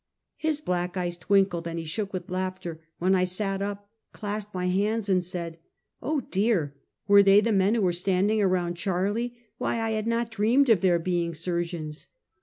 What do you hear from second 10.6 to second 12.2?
of their being surgeons!"